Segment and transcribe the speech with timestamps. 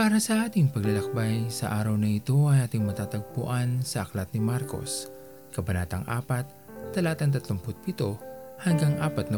[0.00, 5.12] Para sa ating paglalakbay, sa araw na ito ay ating matatagpuan sa Aklat ni Marcos,
[5.52, 8.16] Kabanatang 4, talatang 37
[8.64, 9.36] hanggang 40.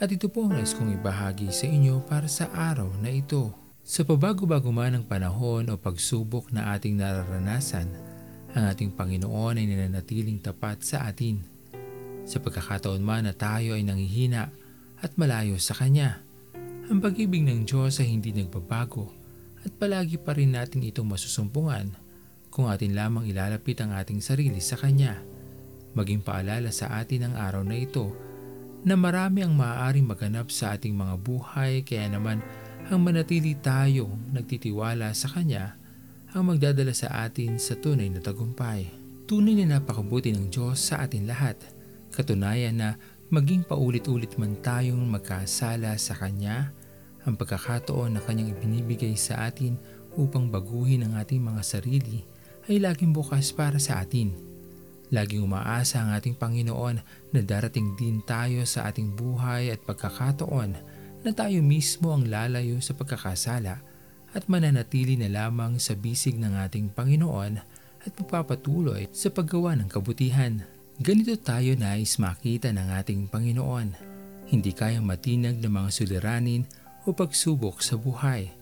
[0.00, 3.52] At ito po ang nais kong ibahagi sa inyo para sa araw na ito.
[3.84, 7.92] Sa pabago-bago man ng panahon o pagsubok na ating nararanasan,
[8.56, 11.44] ang ating Panginoon ay nananatiling tapat sa atin.
[12.24, 14.48] Sa pagkakataon man na tayo ay nangihina
[15.04, 16.24] at malayo sa Kanya,
[16.88, 19.17] ang pag-ibig ng Diyos ay hindi nagbabago
[19.68, 21.92] at palagi pa rin natin itong masusumpungan
[22.48, 25.20] kung atin lamang ilalapit ang ating sarili sa Kanya.
[25.92, 28.16] Maging paalala sa atin ang araw na ito
[28.88, 32.40] na marami ang maaaring maganap sa ating mga buhay kaya naman
[32.88, 35.76] ang manatili tayong nagtitiwala sa Kanya
[36.32, 38.88] ang magdadala sa atin sa tunay na tagumpay.
[39.28, 41.60] Tunay na napakabuti ng Diyos sa atin lahat.
[42.16, 42.96] Katunayan na
[43.28, 46.72] maging paulit-ulit man tayong magkasala sa Kanya,
[47.28, 49.76] ang pagkakataon na Kanyang ibinibigay sa atin
[50.16, 52.24] upang baguhin ang ating mga sarili
[52.66, 54.32] ay laging bukas para sa atin.
[55.08, 56.96] Laging umaasa ang ating Panginoon
[57.32, 60.76] na darating din tayo sa ating buhay at pagkakataon
[61.24, 63.80] na tayo mismo ang lalayo sa pagkakasala
[64.36, 67.56] at mananatili na lamang sa bisig ng ating Panginoon
[68.04, 70.60] at magpapatuloy sa paggawa ng kabutihan.
[71.00, 73.88] Ganito tayo nais makita ng ating Panginoon.
[74.48, 76.68] Hindi kayang matinag ng mga suliranin
[77.08, 78.52] o pagsubok sa buhay.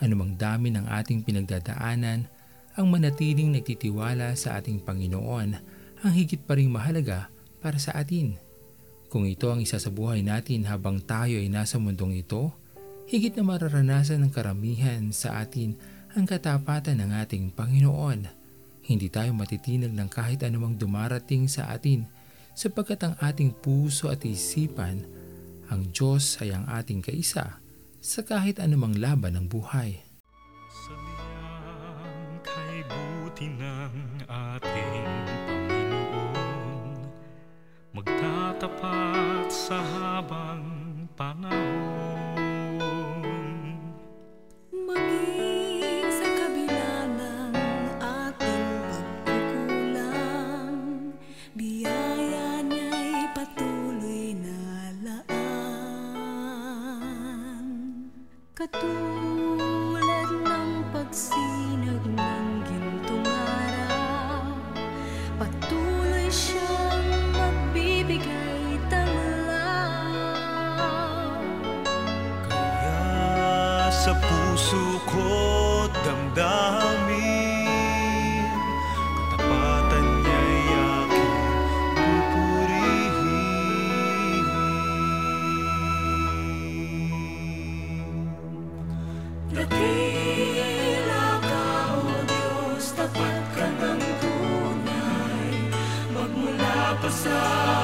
[0.00, 2.24] Anumang dami ng ating pinagdadaanan,
[2.72, 5.48] ang manatiling nagtitiwala sa ating Panginoon
[6.00, 7.28] ang higit pa ring mahalaga
[7.60, 8.40] para sa atin.
[9.12, 12.56] Kung ito ang isa sa buhay natin habang tayo ay nasa mundong ito,
[13.12, 15.76] higit na mararanasan ng karamihan sa atin
[16.16, 18.24] ang katapatan ng ating Panginoon.
[18.80, 22.08] Hindi tayo matitinag ng kahit anumang dumarating sa atin
[22.56, 25.04] sapagkat ang ating puso at isipan,
[25.68, 27.60] ang Diyos ay ang ating kaisa
[28.00, 30.00] sa kahit anumang laban ng buhay.
[30.72, 35.06] Sa liyang kay buti ng ating
[37.90, 40.64] Magtatapat sa habang
[41.12, 42.09] panahon
[58.70, 64.46] Katulad ng pagsinag ng gintong araw,
[65.42, 66.59] patuloy siyang
[89.66, 95.52] pupurihin Dakila ka, O Diyos, tapat ka ng tunay.
[96.14, 97.79] Magmula pa sa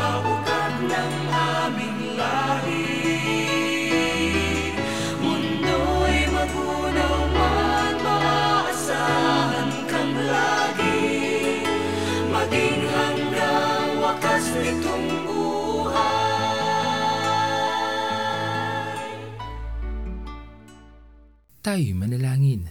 [21.67, 22.63] Tayo'y manalangin.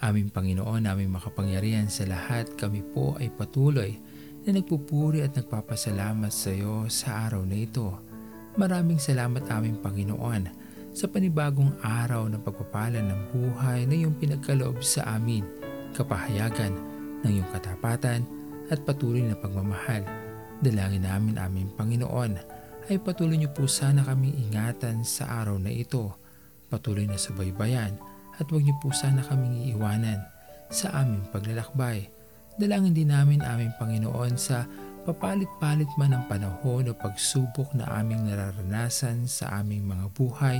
[0.00, 4.00] Aming Panginoon, aming makapangyarihan sa lahat, kami po ay patuloy
[4.48, 7.92] na nagpupuri at nagpapasalamat sa iyo sa araw na ito.
[8.56, 10.48] Maraming salamat aming Panginoon
[10.96, 15.44] sa panibagong araw ng pagpapala ng buhay na iyong pinagkaloob sa amin,
[15.92, 16.72] kapahayagan
[17.28, 18.24] ng iyong katapatan
[18.72, 20.08] at patuloy na pagmamahal.
[20.64, 22.32] Dalangin namin aming Panginoon
[22.88, 26.16] ay patuloy niyo po sana kami ingatan sa araw na ito.
[26.72, 30.20] Patuloy na subaybayan at huwag niyo po sana kaming iiwanan
[30.72, 32.08] sa aming paglalakbay.
[32.56, 34.64] Dalangin din namin aming Panginoon sa
[35.02, 40.58] papalit-palit man ang panahon o pagsubok na aming nararanasan sa aming mga buhay.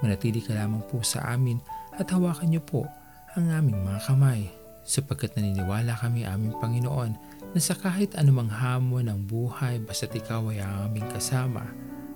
[0.00, 1.60] Manatili ka lamang po sa amin
[1.96, 2.88] at hawakan niyo po
[3.36, 4.48] ang aming mga kamay
[4.86, 7.12] sapagkat naniniwala kami aming Panginoon
[7.52, 11.66] na sa kahit anumang hamon ng buhay basta't ikaw ay ang aming kasama.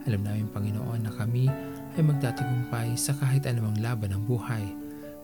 [0.09, 1.51] Alam namin Panginoon na kami
[1.97, 4.65] ay magtatagumpay sa kahit anumang laban ng buhay.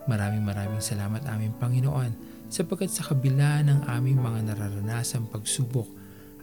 [0.07, 2.15] Maraming maraming salamat aming Panginoon
[2.47, 5.87] sapagkat sa kabila ng aming mga nararanasang pagsubok,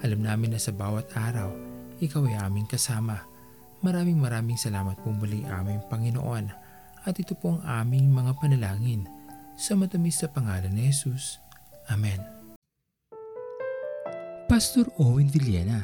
[0.04, 1.56] alam namin na sa bawat araw,
[2.04, 3.24] ikaw ay aming kasama.
[3.84, 6.46] Maraming maraming salamat po muli aming Panginoon
[7.04, 9.08] at ito po ang aming mga panalangin
[9.56, 11.40] sa matamis sa pangalan ni Jesus.
[11.92, 12.19] Amen.
[14.48, 15.84] Pastor Owen Villena,